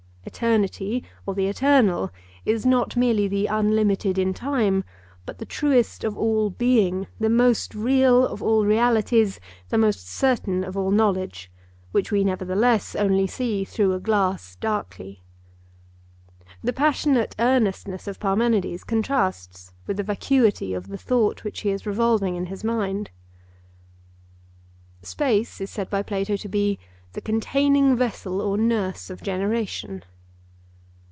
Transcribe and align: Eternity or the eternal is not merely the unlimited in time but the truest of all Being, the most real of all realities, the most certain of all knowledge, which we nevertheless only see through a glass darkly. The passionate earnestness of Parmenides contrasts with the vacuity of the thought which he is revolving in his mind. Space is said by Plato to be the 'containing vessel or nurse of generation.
Eternity 0.23 1.03
or 1.25 1.33
the 1.33 1.47
eternal 1.47 2.09
is 2.45 2.63
not 2.65 2.95
merely 2.95 3.27
the 3.27 3.47
unlimited 3.47 4.17
in 4.19 4.33
time 4.35 4.83
but 5.25 5.39
the 5.39 5.45
truest 5.45 6.03
of 6.03 6.15
all 6.17 6.49
Being, 6.51 7.07
the 7.19 7.27
most 7.29 7.73
real 7.75 8.25
of 8.25 8.41
all 8.41 8.63
realities, 8.63 9.39
the 9.69 9.77
most 9.79 10.07
certain 10.07 10.63
of 10.63 10.77
all 10.77 10.91
knowledge, 10.91 11.51
which 11.91 12.11
we 12.11 12.23
nevertheless 12.23 12.95
only 12.95 13.25
see 13.27 13.65
through 13.65 13.93
a 13.93 13.99
glass 13.99 14.55
darkly. 14.57 15.21
The 16.63 16.71
passionate 16.73 17.35
earnestness 17.39 18.07
of 18.07 18.19
Parmenides 18.19 18.83
contrasts 18.83 19.73
with 19.87 19.97
the 19.97 20.03
vacuity 20.03 20.73
of 20.75 20.87
the 20.89 20.97
thought 20.99 21.43
which 21.43 21.61
he 21.61 21.71
is 21.71 21.85
revolving 21.87 22.35
in 22.35 22.45
his 22.45 22.63
mind. 22.63 23.09
Space 25.01 25.59
is 25.59 25.71
said 25.71 25.89
by 25.89 26.01
Plato 26.03 26.35
to 26.37 26.47
be 26.47 26.77
the 27.13 27.21
'containing 27.21 27.97
vessel 27.97 28.39
or 28.39 28.55
nurse 28.55 29.09
of 29.09 29.21
generation. 29.21 30.03